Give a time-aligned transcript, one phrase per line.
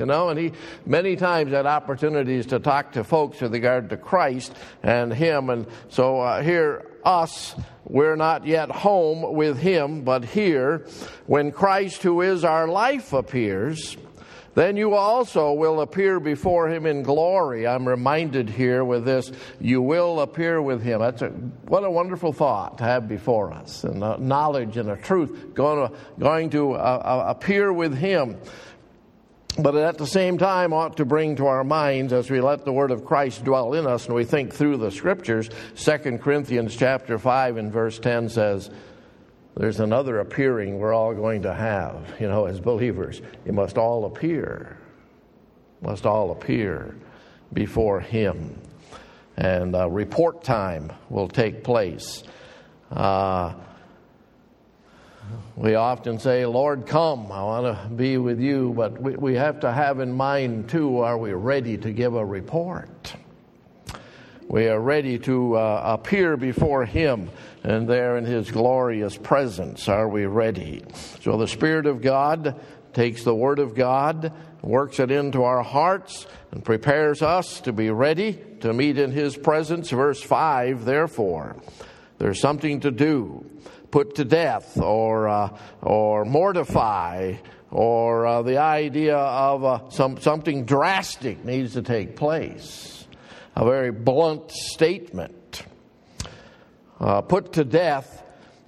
[0.00, 0.52] you know, and he
[0.86, 5.50] many times had opportunities to talk to folks with regard to Christ and him.
[5.50, 7.54] And so uh, here, us,
[7.84, 10.86] we're not yet home with him, but here,
[11.26, 13.98] when Christ, who is our life, appears,
[14.54, 17.66] then you also will appear before him in glory.
[17.66, 19.30] I'm reminded here with this,
[19.60, 21.00] you will appear with him.
[21.00, 25.54] That's a, what a wonderful thought to have before us, and knowledge and a truth
[25.54, 28.38] going to, going to uh, uh, appear with him.
[29.58, 32.72] But at the same time, ought to bring to our minds as we let the
[32.72, 35.50] word of Christ dwell in us and we think through the scriptures.
[35.76, 38.70] 2 Corinthians chapter 5 and verse 10 says,
[39.56, 43.20] there's another appearing we're all going to have, you know, as believers.
[43.44, 44.78] it must all appear,
[45.82, 46.94] must all appear
[47.52, 48.58] before Him.
[49.36, 52.22] And uh, report time will take place.
[52.90, 53.54] Uh,
[55.56, 59.60] we often say, Lord, come, I want to be with you, but we, we have
[59.60, 63.14] to have in mind, too, are we ready to give a report?
[64.48, 67.30] We are ready to uh, appear before Him
[67.62, 69.88] and there in His glorious presence.
[69.88, 70.82] Are we ready?
[71.22, 72.60] So the Spirit of God
[72.92, 74.32] takes the Word of God,
[74.62, 79.36] works it into our hearts, and prepares us to be ready to meet in His
[79.36, 79.90] presence.
[79.90, 81.56] Verse 5 Therefore,
[82.18, 83.44] there's something to do.
[83.90, 87.34] Put to death or, uh, or mortify
[87.70, 93.06] or uh, the idea of uh, some, something drastic needs to take place.
[93.56, 95.64] A very blunt statement
[97.00, 98.22] uh, put to death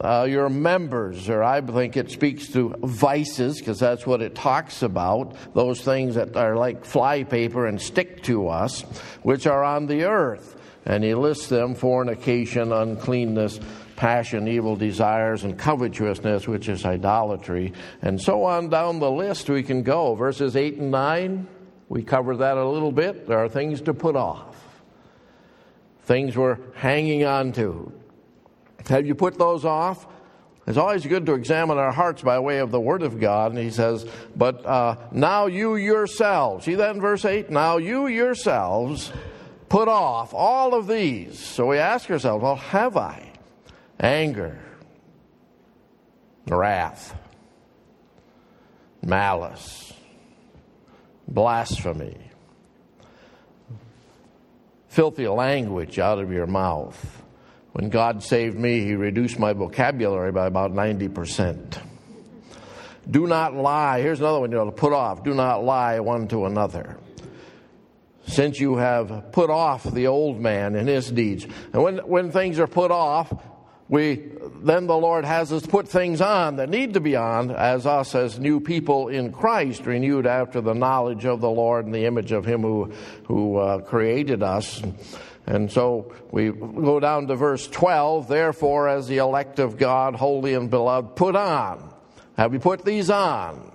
[0.00, 4.82] uh, your members, or I think it speaks to vices, because that's what it talks
[4.82, 8.82] about, those things that are like flypaper and stick to us,
[9.22, 10.56] which are on the earth.
[10.84, 13.60] And he lists them fornication, uncleanness,
[14.04, 17.72] passion, evil desires, and covetousness, which is idolatry.
[18.02, 20.14] And so on down the list we can go.
[20.14, 21.46] Verses 8 and 9,
[21.88, 23.26] we cover that a little bit.
[23.26, 24.62] There are things to put off,
[26.02, 27.90] things we're hanging on to.
[28.90, 30.06] Have you put those off?
[30.66, 33.52] It's always good to examine our hearts by way of the Word of God.
[33.52, 34.06] And he says,
[34.36, 37.48] But uh, now you yourselves, see that in verse 8?
[37.48, 39.10] Now you yourselves
[39.70, 41.38] put off all of these.
[41.38, 43.30] So we ask ourselves, Well, have I?
[44.00, 44.58] Anger,
[46.46, 47.16] wrath,
[49.02, 49.92] malice,
[51.28, 52.18] blasphemy,
[54.88, 57.22] filthy language out of your mouth
[57.74, 61.76] when God saved me, He reduced my vocabulary by about 90%.
[63.10, 64.00] Do not lie.
[64.00, 65.24] Here's another one you know to put off.
[65.24, 66.96] Do not lie one to another.
[68.28, 71.48] Since you have put off the old man and his deeds.
[71.72, 73.34] And when, when things are put off,
[73.88, 74.30] we
[74.62, 78.14] then the Lord has us put things on that need to be on as us
[78.14, 82.32] as new people in Christ, renewed after the knowledge of the Lord and the image
[82.32, 82.92] of Him who
[83.26, 84.82] who uh, created us.
[85.46, 88.28] And so we go down to verse 12.
[88.28, 91.92] Therefore, as the elect of God, holy and beloved, put on.
[92.36, 93.72] Have you put these on?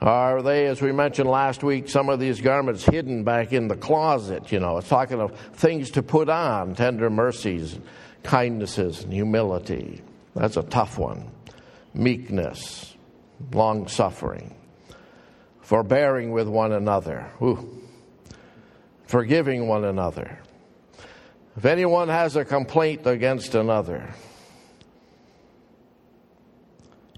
[0.00, 3.76] Are they, as we mentioned last week, some of these garments hidden back in the
[3.76, 4.52] closet?
[4.52, 7.76] You know, it's talking of things to put on tender mercies,
[8.22, 10.02] kindnesses, and humility.
[10.34, 11.30] That's a tough one.
[11.94, 12.94] Meekness,
[13.52, 14.54] long suffering,
[15.60, 17.30] forbearing with one another.
[17.42, 17.78] Ooh
[19.08, 20.38] forgiving one another.
[21.56, 24.14] If anyone has a complaint against another,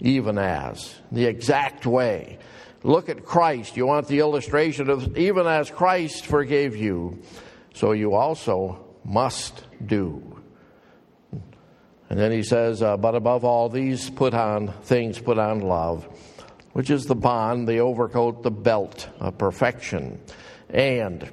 [0.00, 2.38] even as, the exact way.
[2.82, 3.76] Look at Christ.
[3.76, 7.20] You want the illustration of even as Christ forgave you,
[7.74, 10.39] so you also must do.
[12.10, 16.04] And then he says, uh, But above all these, put on things, put on love,
[16.72, 20.20] which is the bond, the overcoat, the belt of perfection.
[20.68, 21.30] And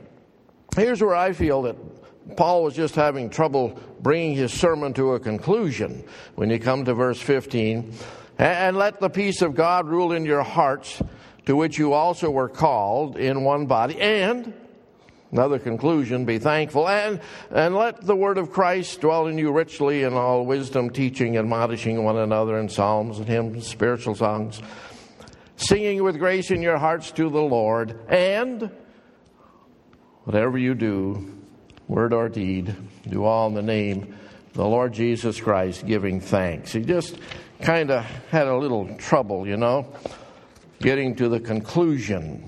[0.77, 5.19] Here's where I feel that Paul was just having trouble bringing his sermon to a
[5.19, 6.03] conclusion
[6.35, 7.93] when you come to verse 15.
[8.37, 11.01] And let the peace of God rule in your hearts,
[11.47, 13.99] to which you also were called in one body.
[13.99, 14.53] And,
[15.31, 16.87] another conclusion, be thankful.
[16.87, 17.19] And,
[17.51, 21.45] and let the word of Christ dwell in you richly in all wisdom, teaching, and
[21.45, 24.61] admonishing one another in psalms and hymns, spiritual songs,
[25.55, 27.99] singing with grace in your hearts to the Lord.
[28.09, 28.71] And,
[30.27, 31.39] Whatever you do,
[31.87, 32.75] word or deed,
[33.07, 34.13] do all in the name
[34.47, 36.73] of the Lord Jesus Christ, giving thanks.
[36.73, 37.17] He just
[37.61, 39.87] kind of had a little trouble, you know,
[40.81, 42.43] getting to the conclusion.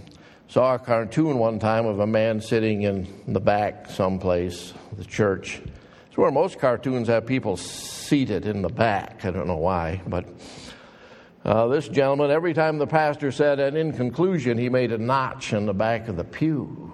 [0.50, 5.62] Saw a cartoon one time of a man sitting in the back someplace, the church.
[6.07, 9.25] It's where most cartoons have people seated in the back.
[9.25, 10.25] I don't know why, but
[11.46, 15.54] Uh, this gentleman, every time the pastor said, and in conclusion, he made a notch
[15.54, 16.94] in the back of the pew.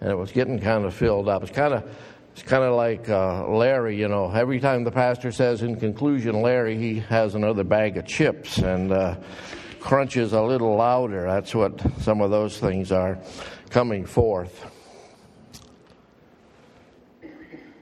[0.00, 1.42] And it was getting kind of filled up.
[1.42, 1.82] It's kind of,
[2.32, 4.30] it's kind of like uh, Larry, you know.
[4.30, 8.92] Every time the pastor says, in conclusion, Larry, he has another bag of chips and
[8.92, 9.16] uh,
[9.80, 11.22] crunches a little louder.
[11.22, 13.18] That's what some of those things are
[13.70, 14.64] coming forth.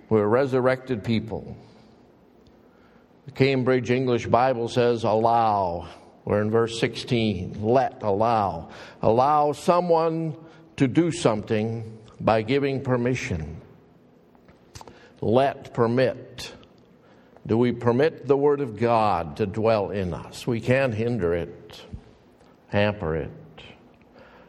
[0.08, 1.56] We're resurrected people.
[3.26, 5.88] The Cambridge English Bible says, allow.
[6.24, 7.62] We're in verse 16.
[7.62, 8.70] Let, allow.
[9.02, 10.36] Allow someone
[10.76, 13.60] to do something by giving permission.
[15.20, 16.52] Let, permit.
[17.46, 20.46] Do we permit the Word of God to dwell in us?
[20.46, 21.82] We can't hinder it,
[22.68, 23.30] hamper it.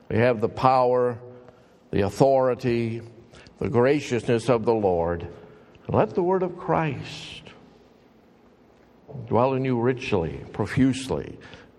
[0.10, 1.18] We have the power,
[1.92, 3.02] the authority,
[3.60, 5.28] the graciousness of the Lord.
[5.88, 7.44] Let the Word of Christ
[9.28, 11.38] dwell in you richly, profusely,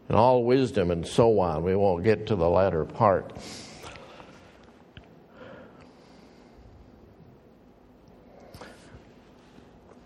[0.09, 1.63] in all wisdom and so on.
[1.63, 3.33] We won't get to the latter part.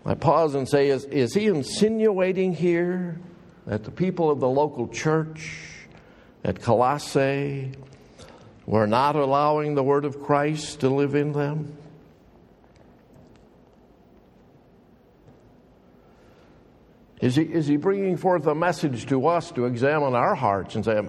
[0.05, 3.19] I pause and say, is, is he insinuating here
[3.67, 5.57] that the people of the local church
[6.43, 7.71] at Colossae
[8.65, 11.77] were not allowing the Word of Christ to live in them?
[17.21, 20.83] Is he, is he bringing forth a message to us to examine our hearts and
[20.83, 20.99] say,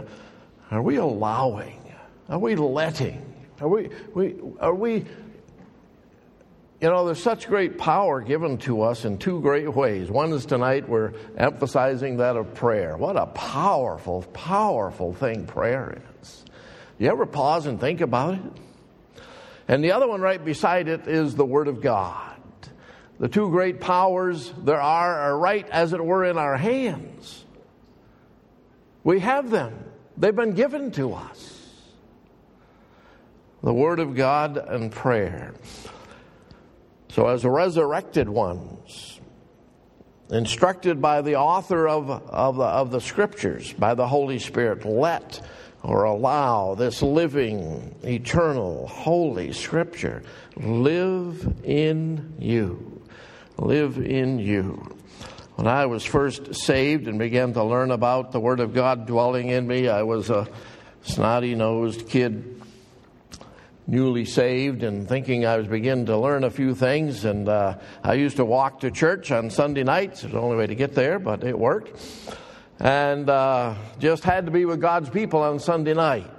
[0.71, 1.81] are we allowing?
[2.29, 3.35] Are we letting?
[3.61, 5.07] Are we, we, are we,
[6.83, 10.11] you know, there's such great power given to us in two great ways.
[10.11, 12.97] One is tonight we're emphasizing that of prayer.
[12.97, 16.45] What a powerful, powerful thing prayer is.
[16.99, 19.23] You ever pause and think about it?
[19.69, 22.35] And the other one right beside it is the Word of God.
[23.21, 27.45] The two great powers there are are right, as it were, in our hands.
[29.05, 29.85] We have them,
[30.17, 31.61] they've been given to us.
[33.63, 35.55] The Word of God and prayer.
[37.13, 39.21] So, as resurrected ones,
[40.31, 45.41] instructed by the author of, of, the, of the Scriptures, by the Holy Spirit, let
[45.83, 50.23] or allow this living, eternal, holy Scripture
[50.57, 52.93] live in you
[53.59, 54.97] live in you.
[55.57, 59.49] When I was first saved and began to learn about the Word of God dwelling
[59.49, 60.49] in me, I was a
[61.03, 62.62] snotty nosed kid,
[63.87, 67.25] newly saved, and thinking I was beginning to learn a few things.
[67.25, 70.23] And uh, I used to walk to church on Sunday nights.
[70.23, 72.01] It was the only way to get there, but it worked.
[72.79, 76.31] And uh, just had to be with God's people on Sunday night.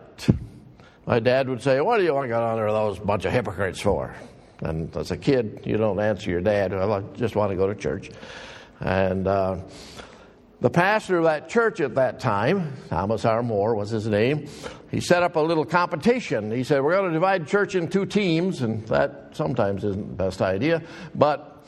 [1.05, 3.25] My dad would say, What do you want to get on there with those bunch
[3.25, 4.15] of hypocrites for?
[4.61, 7.67] And as a kid, you don't answer your dad, well, I just want to go
[7.67, 8.09] to church.
[8.79, 9.57] And uh,
[10.63, 13.43] the pastor of that church at that time, Thomas R.
[13.43, 14.47] Moore was his name,
[14.89, 16.51] he set up a little competition.
[16.51, 20.23] He said, We're going to divide church in two teams, and that sometimes isn't the
[20.23, 20.81] best idea,
[21.13, 21.65] but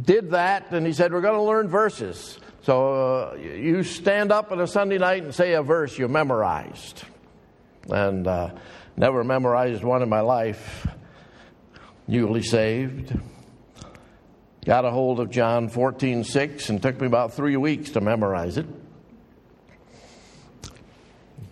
[0.00, 2.38] did that, and he said, We're going to learn verses.
[2.62, 7.04] So uh, you stand up on a Sunday night and say a verse you memorized.
[7.90, 8.54] And uh,
[8.96, 10.86] never memorized one in my life
[12.08, 13.12] newly saved.
[14.64, 18.58] Got a hold of John 14, 6, and took me about three weeks to memorize
[18.58, 18.66] it.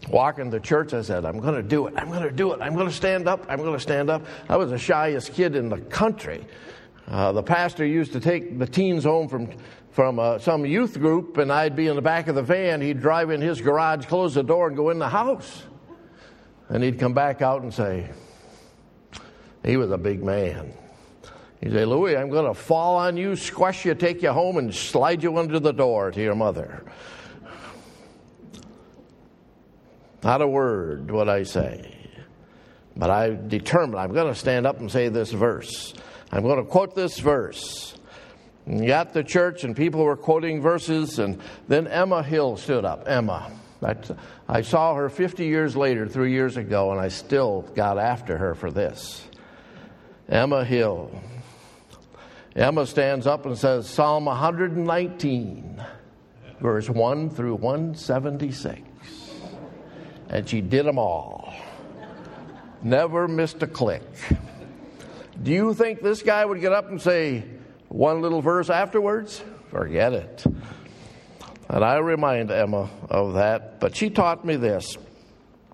[0.08, 1.94] Walking to church, I said, I'm going to do it.
[1.96, 2.60] I'm going to do it.
[2.60, 3.46] I'm going to stand up.
[3.48, 4.24] I'm going to stand up.
[4.48, 6.44] I was the shyest kid in the country.
[7.08, 9.48] Uh, the pastor used to take the teens home from,
[9.90, 12.81] from uh, some youth group, and I'd be in the back of the van.
[12.81, 15.64] He'd drive in his garage, close the door, and go in the house.
[16.69, 18.08] And he'd come back out and say,
[19.64, 20.72] he was a big man.
[21.60, 24.74] He say, Louis, I'm going to fall on you, squash you, take you home, and
[24.74, 26.84] slide you under the door to your mother.
[30.22, 31.96] Not a word would I say.
[32.96, 35.94] But I determined I'm going to stand up and say this verse.
[36.32, 37.94] I'm going to quote this verse.
[38.67, 43.05] And got the church, and people were quoting verses, and then Emma Hill stood up.
[43.06, 43.50] Emma.
[44.46, 48.55] I saw her 50 years later, three years ago, and I still got after her
[48.55, 49.26] for this.
[50.29, 51.10] Emma Hill.
[52.56, 55.84] Emma stands up and says Psalm 119,
[56.60, 58.80] verse 1 through 176.
[60.28, 61.54] And she did them all.
[62.82, 64.02] Never missed a click.
[65.42, 67.44] Do you think this guy would get up and say
[67.88, 69.42] one little verse afterwards?
[69.70, 70.44] Forget it.
[71.69, 73.78] And I remind Emma of that.
[73.78, 74.96] But she taught me this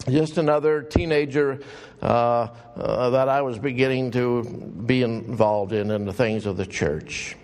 [0.09, 1.61] just another teenager
[2.03, 4.45] uh, uh, that I was beginning to
[4.87, 7.37] be involved in in the things of the church.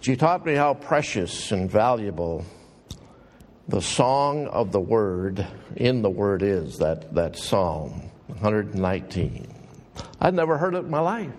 [0.00, 2.44] She taught me how precious and valuable
[3.68, 5.46] the song of the word
[5.76, 9.46] in the word is that, that psalm 119
[10.22, 11.30] i'd never heard it in my life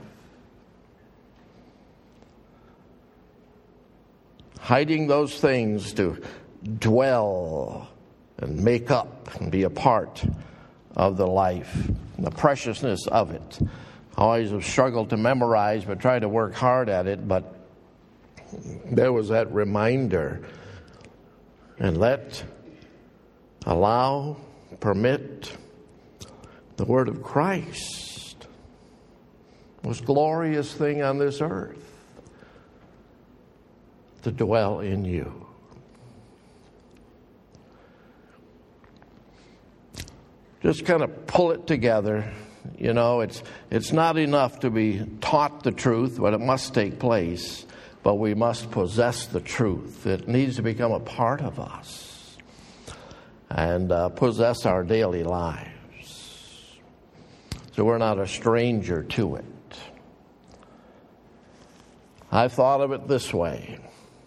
[4.60, 6.22] hiding those things to
[6.78, 7.90] dwell
[8.42, 10.24] and make up and be a part
[10.96, 13.60] of the life the preciousness of it
[14.18, 17.56] I always have struggled to memorize but try to work hard at it but
[18.86, 20.42] there was that reminder
[21.80, 22.44] and let,
[23.66, 24.38] allow,
[24.80, 25.56] permit
[26.76, 28.48] the word of Christ,
[29.84, 31.78] most glorious thing on this earth,
[34.24, 35.49] to dwell in you.
[40.62, 42.32] Just kind of pull it together.
[42.78, 47.00] You know, it's, it's not enough to be taught the truth, but it must take
[47.00, 47.66] place
[48.04, 50.06] but we must possess the truth.
[50.08, 52.38] It needs to become a part of us
[53.50, 56.78] and uh, possess our daily lives.
[57.76, 59.46] So we're not a stranger to it.
[62.32, 63.80] I've thought of it this way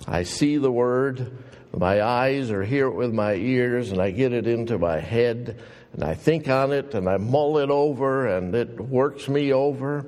[0.07, 1.33] I see the word,
[1.73, 5.61] my eyes, or hear it with my ears, and I get it into my head,
[5.93, 10.07] and I think on it, and I mull it over, and it works me over.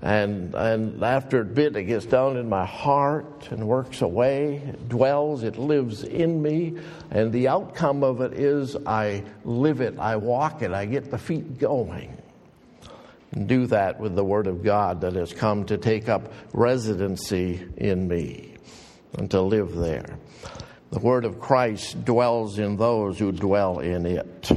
[0.00, 4.88] And, and after a bit, it gets down in my heart and works away, it
[4.88, 6.78] dwells, it lives in me.
[7.10, 11.18] And the outcome of it is I live it, I walk it, I get the
[11.18, 12.16] feet going.
[13.32, 17.68] And do that with the Word of God that has come to take up residency
[17.76, 18.57] in me
[19.14, 20.18] and to live there.
[20.90, 24.50] The Word of Christ dwells in those who dwell in it.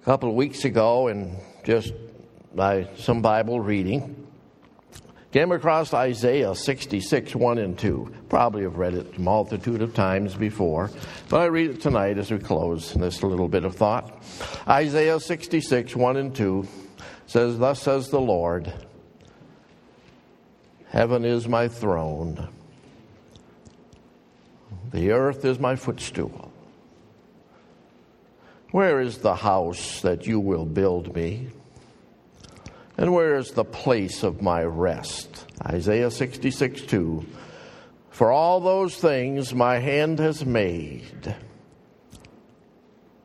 [0.00, 1.92] a couple of weeks ago and just
[2.54, 4.26] by some Bible reading.
[5.30, 8.12] Came across Isaiah 66, 1 and 2.
[8.28, 10.90] Probably have read it a multitude of times before,
[11.28, 14.24] but I read it tonight as we close this little bit of thought.
[14.66, 16.66] Isaiah 66, 1 and 2
[17.30, 18.72] says, Thus says the Lord,
[20.88, 22.48] Heaven is my throne,
[24.90, 26.50] the earth is my footstool.
[28.72, 31.50] Where is the house that you will build me?
[32.98, 35.46] And where is the place of my rest?
[35.64, 37.26] Isaiah 66 2.
[38.10, 41.36] For all those things my hand has made,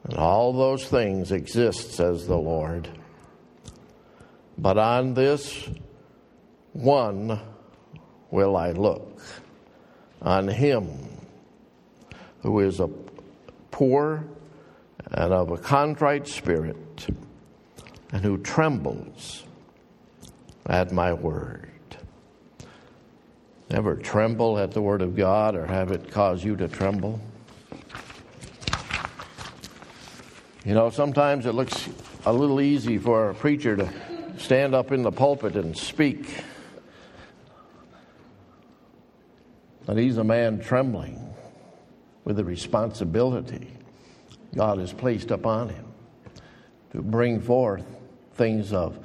[0.03, 2.87] and all those things exist, says the Lord.
[4.57, 5.69] But on this
[6.73, 7.39] one
[8.31, 9.21] will I look,
[10.21, 10.87] on him
[12.41, 12.89] who is a
[13.71, 14.23] poor
[15.11, 17.07] and of a contrite spirit,
[18.11, 19.43] and who trembles
[20.65, 21.69] at my word.
[23.69, 27.19] Ever tremble at the word of God or have it cause you to tremble?
[30.63, 31.89] You know, sometimes it looks
[32.25, 33.89] a little easy for a preacher to
[34.37, 36.43] stand up in the pulpit and speak.
[39.85, 41.33] But he's a man trembling
[42.23, 43.67] with the responsibility
[44.55, 45.85] God has placed upon him
[46.91, 47.85] to bring forth
[48.33, 48.97] things of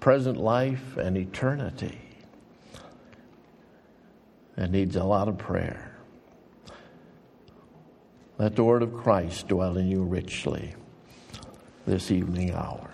[0.00, 1.98] present life and eternity.
[4.56, 5.96] It needs a lot of prayer.
[8.38, 10.74] Let the word of Christ dwell in you richly
[11.86, 12.90] this evening hour.